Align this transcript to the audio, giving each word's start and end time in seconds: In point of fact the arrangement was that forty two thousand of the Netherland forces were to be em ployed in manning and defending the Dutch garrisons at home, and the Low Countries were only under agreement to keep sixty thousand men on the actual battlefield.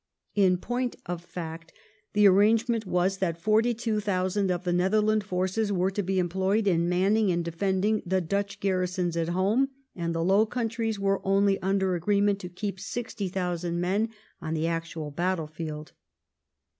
In 0.33 0.57
point 0.57 0.95
of 1.05 1.23
fact 1.23 1.71
the 2.13 2.25
arrangement 2.27 2.87
was 2.87 3.19
that 3.19 3.39
forty 3.39 3.75
two 3.75 3.99
thousand 3.99 4.49
of 4.49 4.63
the 4.63 4.73
Netherland 4.73 5.23
forces 5.23 5.71
were 5.71 5.91
to 5.91 6.01
be 6.01 6.19
em 6.19 6.27
ployed 6.27 6.65
in 6.65 6.89
manning 6.89 7.31
and 7.31 7.45
defending 7.45 8.01
the 8.03 8.19
Dutch 8.19 8.59
garrisons 8.59 9.15
at 9.15 9.29
home, 9.29 9.69
and 9.95 10.15
the 10.15 10.23
Low 10.23 10.47
Countries 10.47 10.99
were 10.99 11.21
only 11.23 11.61
under 11.61 11.93
agreement 11.93 12.39
to 12.39 12.49
keep 12.49 12.79
sixty 12.79 13.27
thousand 13.29 13.79
men 13.79 14.09
on 14.41 14.55
the 14.55 14.65
actual 14.65 15.11
battlefield. 15.11 15.91